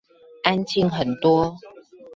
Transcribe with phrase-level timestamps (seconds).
[0.41, 1.59] 安靜很多